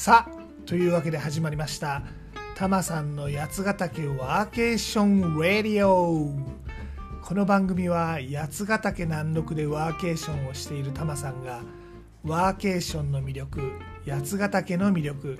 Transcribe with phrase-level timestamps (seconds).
[0.00, 2.00] さあというわけで始まりました。
[2.56, 6.26] タマさんの八ヶ岳ワーケーションラディオ
[7.22, 11.60] この番組は八ヶ岳南麓でワーケーションをしているタマさんが
[12.24, 13.60] ワーケーションの魅力
[14.08, 15.38] 八ヶ岳の魅力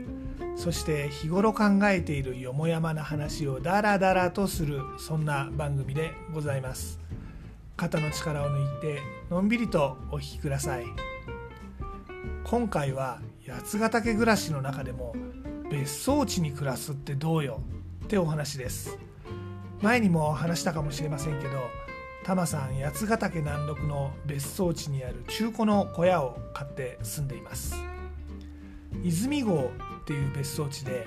[0.57, 7.01] そして日頃考えているよもやまな話をダラダラとするそんな番組でございます。
[7.79, 9.01] 肩の力を抜いて
[9.31, 10.85] のんびりとお聴きください。
[12.45, 15.15] 今回は八ヶ岳暮らしの中でも
[15.71, 17.61] 別荘地に暮らすってどうよ
[18.05, 18.99] ってお話です。
[19.81, 21.59] 前にも話したかもしれませんけど
[22.23, 27.75] タマさん八ヶ岳南麓の別荘地にある中古の小屋を買って住んでいます。
[29.03, 29.71] 泉郷
[30.03, 31.07] っていう別荘地で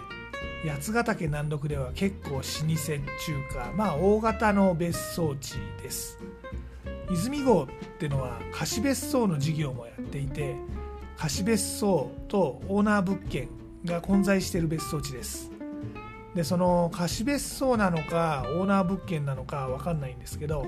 [0.67, 3.03] 八ヶ岳南麓では結構老舗中
[3.53, 6.17] 華まあ大型の別荘地です。
[7.11, 10.55] 泉郷ってのは貸別荘の事業もやっていて
[11.17, 13.49] 貸別荘とオーナー物件
[13.85, 15.51] が混在している別荘地です。
[16.35, 20.65] でその貸別荘なのかオーナー物件なのか分かんないんですけど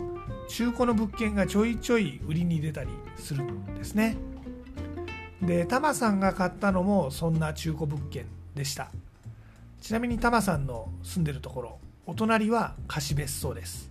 [0.47, 4.15] 中古の物件がちょいちょい売りに出たりするんですね。
[5.41, 8.91] でタマさんが買ったのもそんな中古物件でした。
[9.81, 13.89] ちなみにタマさんの住んでるところお隣は貸別荘です。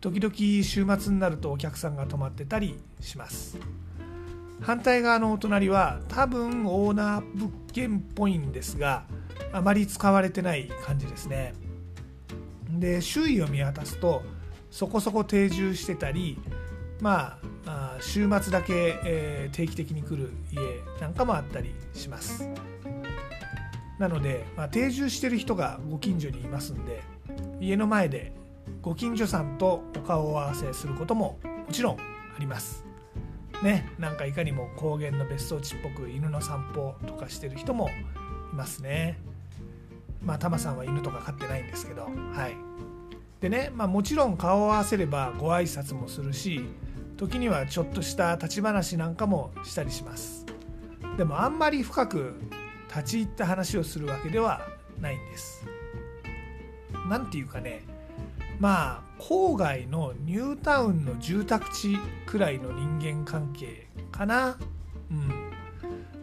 [0.00, 3.58] 時々週末になるとお客さんが泊まってたりします。
[4.60, 9.04] 反対側のお隣は多分オーナー物件っぽいんですが
[9.52, 11.54] あまり使われてない感じですね。
[12.70, 14.22] で周囲を見渡すと
[14.70, 16.38] そこそこ定住してたり
[17.00, 20.60] まあ週末だけ、え、定期的に来る家
[21.00, 22.48] なんかもあったりします。
[23.98, 27.02] なので、まあ、定住してる人がご近所にいますんで
[27.60, 28.32] 家の前で
[28.82, 32.00] ご近所さんとお顔を合わせすることももちろんあ
[32.38, 32.83] ります。
[33.62, 37.92] ねなんかいかにも高原の別荘地っぽく犬の散歩とかしてる人もい
[38.54, 39.18] ますね。
[40.22, 42.02] まあタマさんは犬とか飼ってないんですけど。
[42.02, 42.56] はい。
[43.40, 46.64] でね、まあ、もちろん顔を合わせればご挨拶もするし
[47.18, 50.46] 時にはちょっとした立ち話なんかもしたりします。
[51.18, 52.34] でもあんまり深く
[52.88, 54.62] 立ち入った話をするわけでは
[55.00, 55.66] ないんです。
[57.08, 57.82] 何て言うかね
[58.58, 64.56] まあ郊外のニュータウンの住宅地くらいの人間関係かな。
[65.10, 65.50] うん。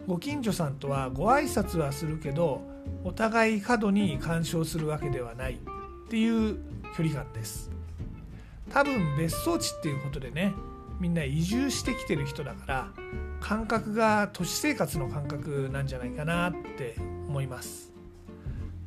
[0.07, 2.61] ご近所さんとはご挨拶はするけど
[3.03, 6.57] お互い過度に干渉するわけではないっていう
[6.97, 7.71] 距離感です。
[8.71, 10.53] 多分別荘地っていうことでね
[10.99, 12.87] みんな移住してきてる人だから
[13.39, 16.95] 感覚が都市生活の感覚なんじゃないかなって
[17.27, 17.91] 思います。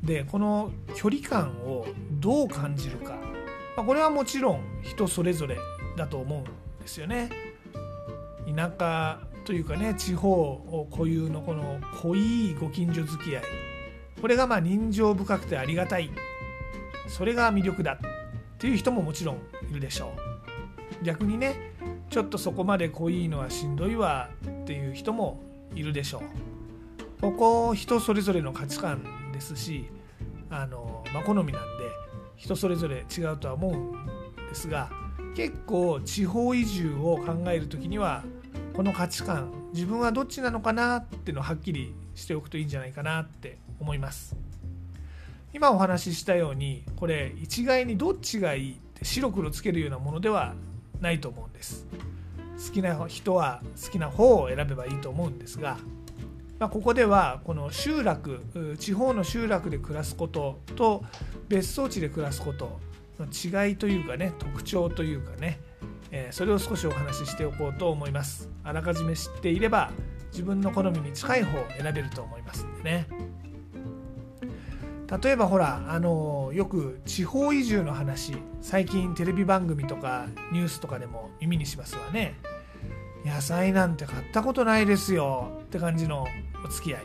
[0.03, 3.34] でこの距離感をどう感じるか。
[3.75, 5.57] まあ、これはもちろん人それぞれ
[5.97, 6.43] だと思うん
[6.81, 7.29] ですよね。
[8.55, 13.43] 田舎というかね地方固有のこの濃いご近所付き合い。
[14.21, 16.09] これがまあ人情深くてありがたい。
[17.07, 17.97] それが魅力だっ
[18.57, 19.35] ていう人ももちろん
[19.69, 20.13] いるでしょ
[21.01, 21.05] う。
[21.05, 21.73] 逆にね
[22.09, 25.41] ちょっとそこまで濃いのはしんどいわっていう人も
[25.75, 27.21] いるでしょう。
[27.21, 29.89] ここ人それぞれの価値観ですし
[30.49, 31.74] あの、まあ、好みなんで。
[32.37, 33.91] 人それぞれ違うとは思うん
[34.47, 34.89] ですが
[35.35, 38.23] 結構地方移住を考える時には
[38.73, 44.35] この価値観自分はどっちなのかなっていうのをはっきりしておくといいんじゃないかなって思います。
[45.53, 50.53] 今お話ししたようにこれ一概にどっちがいいって白黒つけるようなものでは
[50.99, 51.87] ないと思うんです。
[52.67, 55.77] 好きな人は好きな方を選べばいいと思うんですが
[56.59, 58.41] まあ、ここではこの集落
[58.79, 61.03] 地方の集落で暮らすことと
[61.49, 62.79] 別荘地で暮らすこと
[63.19, 65.59] の違いというかね特徴というかね、
[66.11, 68.49] えー、それを少しお話ししておこうと思います。
[68.63, 69.91] あらかじめ知っていれば
[70.31, 73.07] 自分の好みに近い方を選べると思いますんでね。
[75.23, 82.35] 例えばほらあのよく地方移住の話最近テレビ番組とかニュースとかでも耳にしますわね。
[83.25, 86.27] 野菜なんて買ったことないですよって感じの
[86.63, 87.03] お付き合い。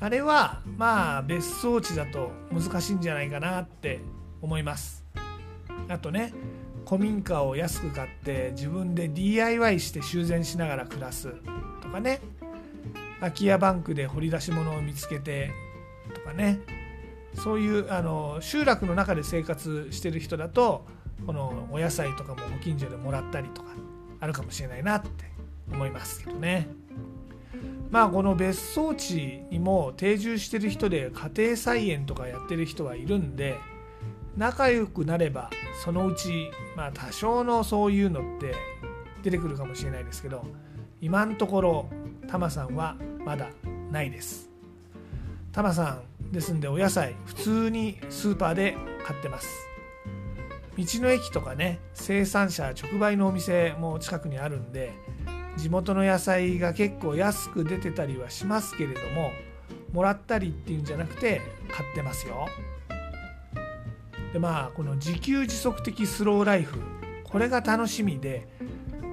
[0.00, 4.00] あれはまあ別荘地だと難しいんじゃないかなって
[4.40, 5.04] 思います。
[5.88, 6.32] あとね
[6.88, 11.34] 古民家を安く買って自分で DIY して修繕しながら暮らす
[11.82, 12.20] とかね。
[13.20, 15.50] 空き家バンクで掘り出し物を見つけて
[16.14, 16.60] とかね。
[17.34, 20.84] そういうあの集落の中で生活してる人だと
[21.26, 23.68] このお野菜とかもご近所でもらったりとか
[24.20, 25.08] あるかもしれないなって
[25.70, 26.68] 思いますけどね。
[27.90, 33.58] まあこの別荘地にも定住してる人で家庭菜園とかやってる人はいるんで
[34.36, 35.50] 仲良くなれば
[35.84, 38.54] そのうちまあ多少のそういうのって
[39.22, 40.46] 出てくるかもしれないですけど
[41.00, 41.90] 今のところ
[42.28, 43.48] タマさんはまだ
[43.90, 44.48] ないです。
[45.52, 49.66] タマさんですんでお野菜普通にスーパーで買ってます。
[50.78, 54.92] 道の駅とかね生産者直売のお店も近くにあるんで
[55.56, 59.32] 地元の野菜が結構安く出てたりはしますけれども
[59.92, 62.48] もらったりっていうんじゃなくて買ってますよ。
[64.32, 66.78] でまあこの自給自足的スローライフ
[67.24, 68.46] これが楽しみで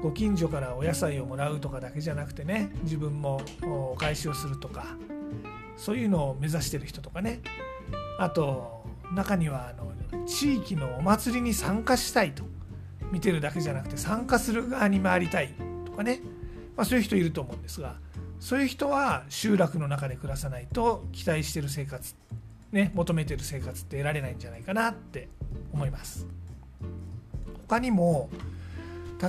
[0.03, 4.85] ご近所からお野菜をもらうとかだけじゃなくてね自分もお返しをするとか
[5.75, 7.41] そういうのを目指してる人とかね。
[8.19, 8.83] あと
[9.13, 12.43] 中にはあの地域のお祭りに参加したいと
[13.11, 15.53] 見てるだけじゃなくて参加する側に回りたい。
[15.97, 16.21] かね、
[16.75, 17.95] まあ、そういう人いると思うんですが
[18.39, 22.15] そういう人は集落の中で暮らさないと期待してる生活、
[22.71, 25.27] ね、求めてる生活って得られないんじゃないかなって
[25.73, 26.27] 思います。
[27.67, 28.29] 他にも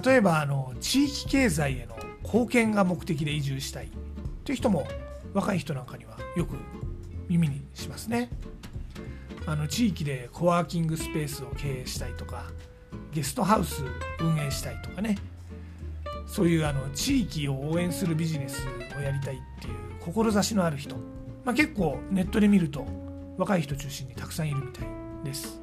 [0.05, 3.91] 例えばあの地域経済への貢献が目的で移住したい
[4.45, 4.87] という人も
[5.33, 6.57] 若い人なんかにはよく
[7.29, 8.31] 耳にしますね。
[9.47, 12.45] あの地域でコワーキングスペースを経営したいとか
[13.13, 13.83] ゲストハウス
[14.21, 15.17] 運営したいとかね
[16.29, 18.65] そういうあの地域を応援するビジネス
[18.97, 20.95] をやりたいっていう志のある人、
[21.45, 22.87] まあ、結構ネットで見ると
[23.39, 24.87] 若い人中心にたくさんいるみたい
[25.25, 25.61] です。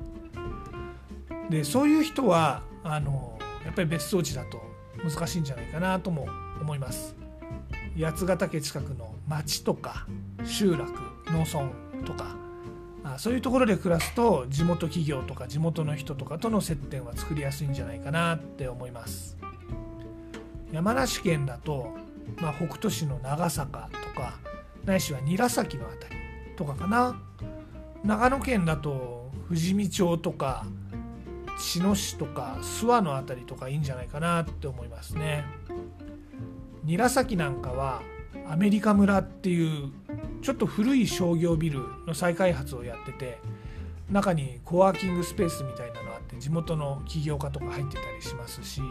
[1.49, 4.61] でそういう人はあのやっぱり別荘地だと
[5.03, 6.27] 難しいんじゃないかなとも
[6.59, 7.15] 思います。
[7.97, 10.07] 八ヶ岳近くの町とか
[10.43, 10.91] 集落
[11.27, 11.69] 農村
[12.05, 12.35] とか
[13.17, 19.37] そういうところで暮らすと地元企業とか地元の人とかとの接点は作りやすいんじゃないかなって思います
[20.75, 21.95] 山梨県だと、
[22.41, 24.33] まあ、北斗市の長坂とか
[24.83, 26.19] ないしは韮崎の辺り
[26.57, 27.17] とかかな。
[28.03, 30.65] 長野県だと富士見町とか
[31.57, 35.45] 茅野市とか諏訪の辺りとかいいんじゃないかなって思いますね。
[36.83, 38.01] 韮崎なんかは
[38.49, 39.93] アメリカ村っていう
[40.41, 43.39] ちょっと古い商業ビルの再開発をやってて
[44.11, 48.81] 中にコワーキングスペースみたいなのあって地元の起業家とか入ってたりしますし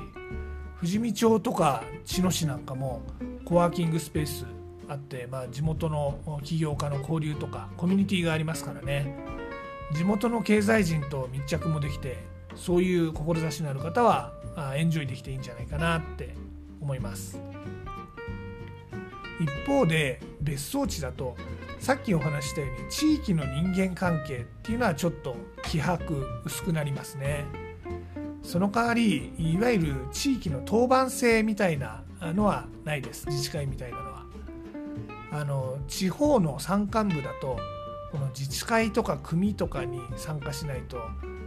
[0.84, 3.00] 富士見町とか茅野市なんかも
[3.46, 4.44] コワーキングスペース
[4.86, 9.16] あって、まあ、地元の起業家の交流とかコミュニティがありますからね
[9.94, 12.18] 地元の経済人と密着もできて
[12.54, 14.34] そういう志のある方は
[14.76, 16.34] エンジョイできていいんじゃないかなって
[16.82, 17.40] 思います。
[19.40, 21.34] 一方で別荘地だと
[21.80, 25.98] さっきお話したように地域の人間関係っていうのはちょっと希薄
[26.44, 27.63] 薄くなりますね
[28.44, 33.26] その代わりいわゆる地域の当番制みたいなのはないです。
[33.26, 34.24] 自治会みたいなのは。
[35.32, 37.58] あの地方の山間部だと
[38.12, 40.98] この自治会とか組とかに参加しないと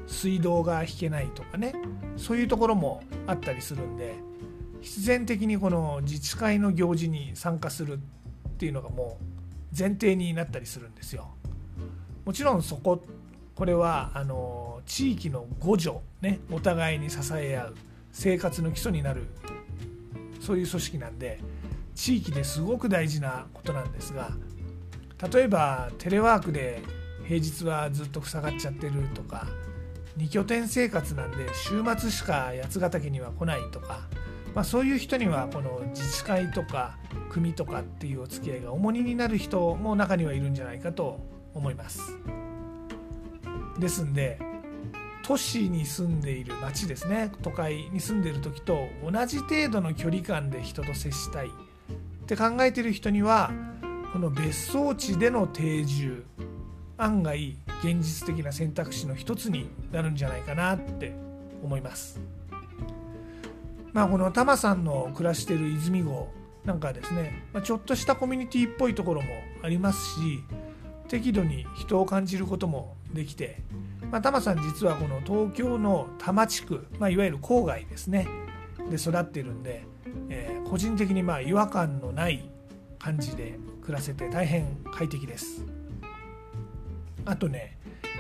[0.08, 1.74] 水道が引けないとかね。
[2.18, 4.16] そういうところもあったりするんで
[4.82, 8.00] 必然的にこの自治会の行事に参加するっ
[8.58, 11.30] ていうのがもう前提になったりするんですよ。
[12.26, 13.02] もちろんそこ
[13.58, 17.76] これはあの地域の互助ねお互いに支え合う
[18.12, 19.26] 生活の基礎になる
[20.40, 21.40] そういう組織なんで
[21.96, 24.30] 地域ですごく大事なことなんですが
[25.34, 26.84] 例えばテレワークで
[27.26, 29.48] 平日はずっと塞がっちゃってるとか
[30.20, 34.02] 2拠点生活なんで週末しか八ヶ岳には来ないとか
[34.54, 36.98] まあ、そういう人にはこの自治会とか
[37.30, 41.20] 組とかっていうお付き合いが重荷になる人も中にはいるんじゃないかと
[41.54, 42.18] 思います。
[43.80, 44.40] ですんで
[45.24, 51.52] 都市に住んでいる町ですね都会に住んでいる時と同じ程度の距離感で人と接したいっ
[52.26, 53.52] て考えてる人には
[54.14, 56.26] この別荘地での定住
[56.98, 61.14] 案外現実的な選択肢の一つになるんじゃないかなって
[61.64, 62.20] 思います。
[63.94, 66.28] まあ、このタマさんの暮らしてる泉郷
[66.66, 69.30] なんかですね、ま、ちょっとしたコミュニティっぽいところも
[69.64, 70.44] ありますし
[71.08, 73.62] 適度に人を感じることもできて、
[74.12, 78.28] まあ、タマさん実はこの東京の多摩地区、まあ、いわゆる郊外ですね
[78.90, 79.86] で育っているんで、
[80.30, 82.50] えー、個人的にまあ違和感のない
[83.00, 85.66] 感じで暮らせて大変快適です
[87.26, 87.78] あとね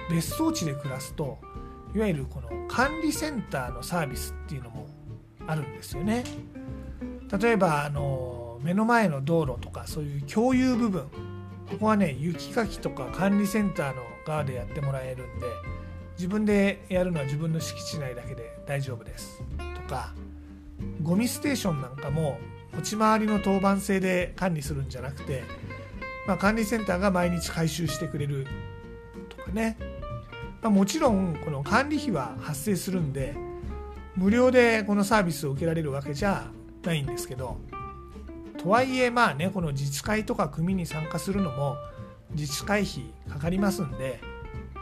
[0.10, 1.38] 別荘地で暮らすと
[1.96, 4.88] いわゆるこの管理センターのサービスっていうのも
[5.48, 6.24] あるんですよね。
[7.42, 11.08] 例えばあの目の前の道路とかそういう共有部分
[11.70, 15.46] ここはね雪かきとか管理センターの側でやってもらえるんで
[16.18, 19.42] 自分でやるのは自分の敷地内だけで大丈夫です。
[19.76, 20.14] とか
[21.02, 22.40] ゴミステーションなんかも
[22.74, 25.44] 持ち回りの当番制で管理するんじゃなくて、
[26.28, 28.48] まあ、管理センターが毎日回収してくれる。
[29.30, 29.78] とかね、
[30.62, 33.36] まあ、もちろんこの管理費は発生するんで
[34.16, 36.50] 無料でこのサービスを受けられるわけじゃ
[36.84, 37.58] ないんですけど
[38.58, 41.78] とはいえまあねこの自治会とか組に参加するのも
[42.32, 44.20] 自治会費かかりますんで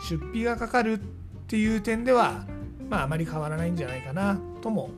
[0.09, 0.97] 出費がかかるっ
[1.47, 2.45] ていう点では
[2.89, 4.89] まああまり変わらないんじゃないかなとも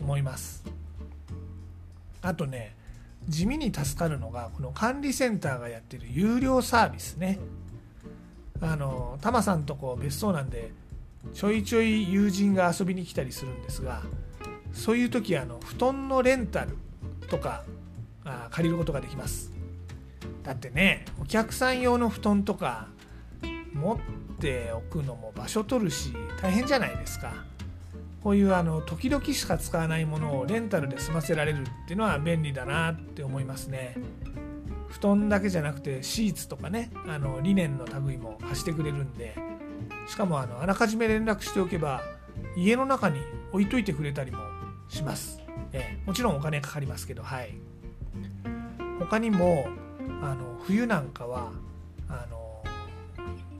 [0.00, 0.64] 思います。
[2.22, 2.74] あとね
[3.28, 7.38] 地味に助かるのがこの管理センターがやってる有料サービスね。
[8.60, 10.72] あのタマさんとこう別荘なんで
[11.34, 14.02] ちょいちょい友人が遊びに来たりするんですが
[14.72, 16.76] そういう時あの布団のレンタル
[17.28, 17.64] とか
[18.26, 19.52] あ借りることができます。
[20.42, 22.88] だってねお客さん用の布団とか
[23.72, 27.32] 持っておくのも場所取るし大変じゃないですか。
[28.22, 33.96] こういうあの時々しか使わないものをレンタルで済ませられるっていうのは便利だなって思いますね。
[34.88, 39.56] 布団だけじゃなくてシーツとかねあのリネンの類も貸してくれるんで。
[40.06, 42.02] しかもあのあらかじめ連絡しておけば
[42.56, 43.20] 家の中に
[43.52, 44.38] 置いといてくれたりも
[44.88, 45.40] します、
[45.72, 47.65] えー、もちろんお金かかりますけどはい。
[48.98, 49.68] 他にも
[50.22, 51.50] あの冬なんかは
[52.08, 52.62] あの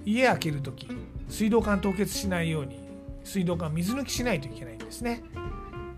[0.04, 0.88] 家開ける時
[1.28, 2.78] 水道管凍結しないように
[3.24, 5.22] 水道管水抜きしないといけないんですね。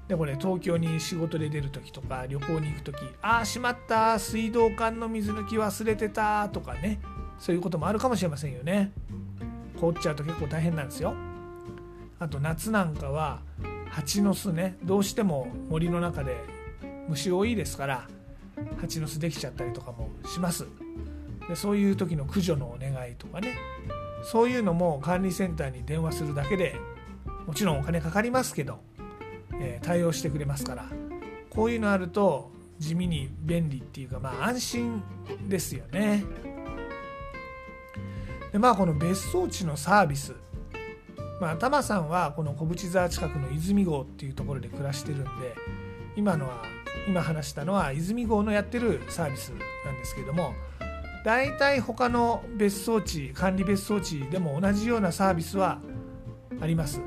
[0.09, 6.99] でこれ東京に仕事で出る時とか旅行に行く時ああしまった水道管の水抜き忘れてたとかね
[7.39, 8.91] そういうこともあるかもしれませんよね。
[9.79, 11.15] 凍っちゃうと結構大変なんですよ。
[12.19, 13.43] あと夏なんかは
[13.91, 16.37] 蜂の巣ねどうしても森の中で
[17.09, 18.09] 虫多いですから
[18.81, 20.67] 蜂の巣できちゃったりとかもします。
[21.49, 23.57] でそういう時の駆除のお願いとかね。
[24.23, 26.75] そういうのも管理センターに電話するだけで
[27.47, 28.81] もちろんお金かかりますけど、
[29.61, 30.87] えー、対応してくれますから。
[31.51, 35.03] こういうのあると地味に便利っていうかまあ安心
[35.49, 36.25] ですよね。
[38.53, 40.35] でまあこの別荘地のサービス。
[41.41, 45.55] まあタマさんはこの小淵沢近くの泉郷っていうところで暮らしてるんで
[46.17, 46.63] 今のは
[47.07, 49.51] 今話したのは泉郷のやってるサービス
[49.85, 50.55] なんですけれども
[51.25, 55.81] 大体他の別荘地管理別荘地でも同じようなサービスは
[56.61, 57.01] あります。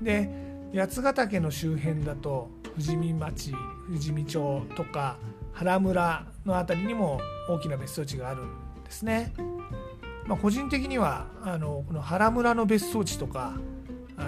[0.00, 0.30] で
[0.74, 3.52] 八ヶ岳の周辺だと富士見町
[3.86, 5.16] 富士見町とか
[5.52, 9.34] 原村の辺りにも大きな別荘地があるんですね、
[10.26, 13.54] まあ、個人的にはあのこの原村の別荘地とか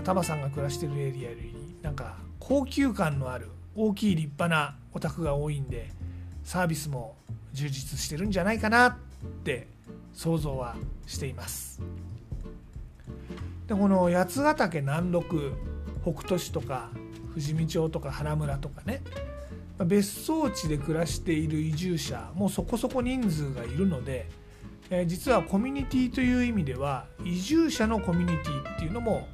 [0.04, 5.90] タマさんが暮らしてるエリアよりなんか高級感のある大きい立派なお宅が多いんで
[6.44, 7.16] サービスも
[7.52, 8.96] 充実してるんじゃないかなっ
[9.44, 9.66] て
[10.12, 10.76] 想像は
[11.06, 11.80] しています
[13.66, 15.52] でこの八ヶ岳南麓
[16.02, 16.90] 北斗市とか
[17.30, 19.02] 富士見町とか原村とかね
[19.84, 24.28] 別荘地で暮らしている移住者もそこそこ人数がいるので、
[25.06, 29.26] 実はコミュニティという意味では移住者のコミュニティっていうのも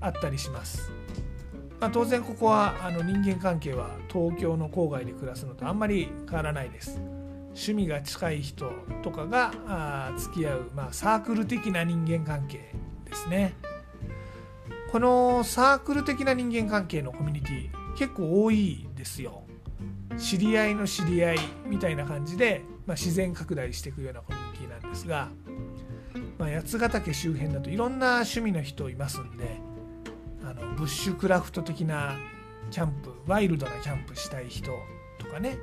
[0.00, 0.90] あったりします。
[1.84, 6.98] まあ、当然ここはあの人間関係は東京の郊外で暮らすのとあんまり変わらないです。
[7.48, 8.72] 趣味が近い人
[9.02, 12.72] とかがあ付き合う、まあ、サークル的な人間関係
[13.04, 13.52] ですね。
[14.92, 19.42] このサークル的な人間関係のコミュニティ結構多いですよ。
[20.16, 25.28] 知り合いの知り合いみたいな感じで、まあ、自然拡大していくようなコミュニティなんですが、
[26.38, 29.60] まあ、八ヶ岳周辺だといろんな趣味の人いますんで
[30.46, 32.16] あのブッシュクラフト的な
[32.70, 34.72] キャンプワイルドなキャンプしたい人
[35.18, 35.56] とかね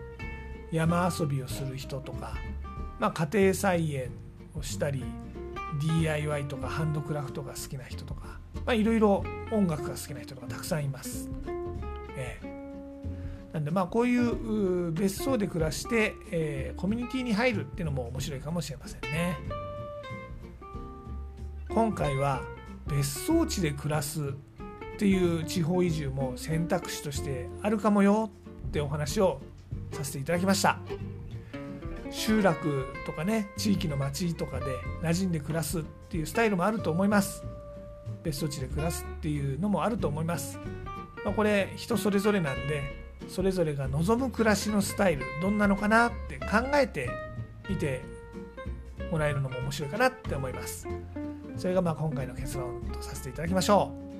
[0.71, 2.33] 山遊びをする人とか、
[2.99, 4.11] まあ、家庭菜園
[4.55, 5.03] をしたり
[5.79, 11.29] DIY とかハンドクラフトが好きな人とか、いろいろ音楽が好きな人とかたくさんいます。
[12.17, 19.37] えー、なんでまあこういう別荘で暮らして、えー、コミュニティに入るっていうのも面白いかもしれませんね。
[21.69, 22.41] 今回は
[22.87, 24.33] 別荘地で暮らす
[25.01, 28.29] っていう地方移住も選択肢としてあるかもよ
[28.67, 29.41] ってお話を
[29.91, 30.77] させていただきました。
[32.11, 34.65] 集落とかね地域の町とかで
[35.01, 37.43] 馴染んで暮らすっていうスタイルもあると思います。
[38.21, 40.59] 別荘地で暮らすっていうのもあると思います、
[41.25, 42.83] まあ、これ人それぞれなんで
[43.27, 47.09] それぞれが望む暮らしのスタイルどんなのかなって考えて
[47.67, 48.01] みて
[49.11, 50.87] もらえるのも面白いかなって思います。
[51.57, 54.10] それがまあ今回の結論とさせていただきましょう。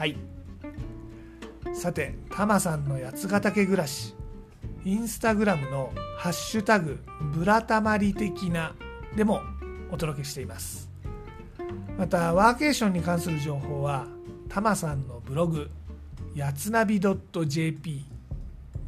[0.00, 0.16] はい。
[1.74, 4.14] さてタマさんの八ヶ岳暮らし。
[4.82, 7.00] インスタグラムの「ハッシュタグ
[7.34, 8.74] ブラタマリ的な」
[9.14, 9.42] でも
[9.90, 10.88] お届けしています。
[11.98, 14.06] またワーケーションに関する情報は
[14.48, 15.70] タマさんのブログ
[16.34, 18.06] やつなび .jp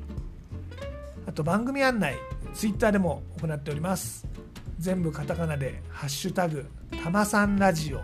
[1.27, 2.17] あと番組案内
[2.55, 4.27] Twitter でも行っております。
[4.79, 6.67] 全部カタカナで「ハッシュタグ
[7.03, 8.01] たまさんラジオ」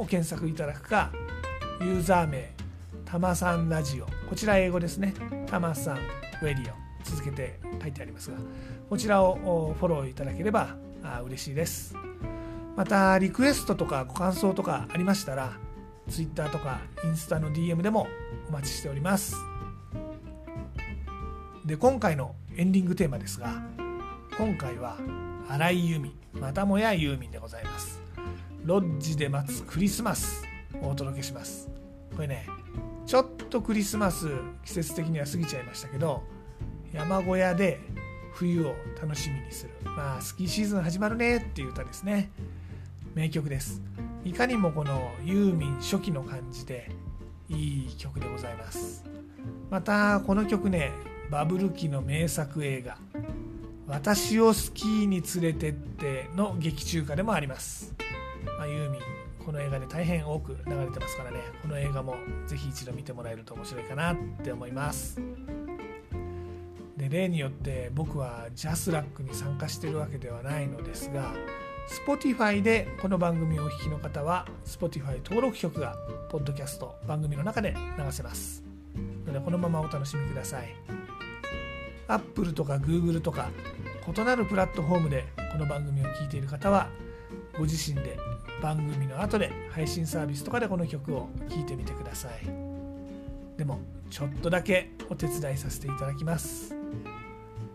[0.00, 1.10] を検索いただくか
[1.80, 2.52] ユーザー名
[3.04, 4.06] たまさんラジオ。
[4.28, 5.12] こちら英語ですね。
[5.46, 6.02] たまさんラ
[6.42, 6.90] ディオ。
[7.02, 8.36] 続けて書いてありますが
[8.90, 10.76] こちらをフォローいただければ
[11.24, 11.94] 嬉しいです。
[12.76, 15.52] またリクエストとかご感想とかありましたら
[16.10, 18.06] Twitter とかインスタの DM でも
[18.48, 19.36] お待ちしております。
[21.64, 23.62] で今回のエンディングテーマですが
[24.36, 24.96] 今回は
[25.48, 28.00] 荒井由実またもやユーミンでございます。
[28.64, 30.44] ロッジで待つクリスマス
[30.82, 31.68] をお届けします。
[32.14, 32.46] これね
[33.06, 34.28] ちょっとクリスマス
[34.64, 36.22] 季節的には過ぎちゃいましたけど
[36.92, 37.80] 山小屋で
[38.34, 39.70] 冬を楽しみにする。
[39.84, 42.30] まあスキーシーズン始まるねっていう歌ですね。
[43.14, 43.82] 名曲です。
[44.24, 46.90] いかにもこのユーミン初期の感じで
[47.48, 49.04] いい曲でございます。
[49.70, 50.92] またこの曲ね
[51.30, 52.98] バブル期の名作映画
[53.88, 57.94] 「私をスキーに連れてって」の劇中歌でもあります、
[58.58, 59.00] まあ、ユーミン
[59.44, 61.38] この映画で大変多く流れてますからね。
[61.62, 65.20] この映画もぜひ一度見てもらえると面白いかなって思います。
[66.96, 71.32] で例によって僕はジャスラックに参加してるわけではないのですが
[71.90, 75.96] Spotify でこの番組をお聴きの方は Spotify 登録曲が
[76.30, 78.62] ポッドキャスト番組の中で流せます。
[79.26, 80.72] のでこのままお楽しみください。
[82.06, 83.50] Apple とか Google とか
[84.06, 86.88] 異なるプラットフォームでこの番組を聴いている方は
[87.58, 88.16] ご自身で
[88.62, 92.46] 番組の後で配信サービスとかでこの曲を聴いてみてください。
[93.58, 93.80] でも
[94.10, 96.72] ちょっとだけお手伝いさせていただきます。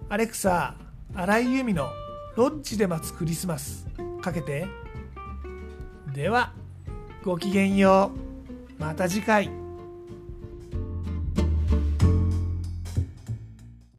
[0.07, 0.75] アレクサ
[1.13, 1.89] 荒井由実の
[2.37, 3.85] ロッジで待つクリスマス。
[4.25, 4.65] かけて。
[6.11, 6.51] では
[7.23, 8.11] ごきげんよ
[8.79, 8.81] う。
[8.81, 9.64] また次回。